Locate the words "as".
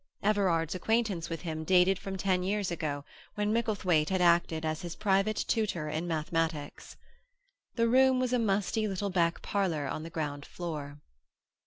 4.65-4.81